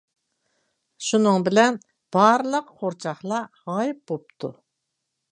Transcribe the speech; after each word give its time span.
شۇنىڭ 1.07 1.43
بىلەن، 1.47 1.75
بارلىق 2.17 2.71
قورچاقلار 2.79 3.45
غايىب 3.67 4.01
بوپتۇ. 4.13 4.51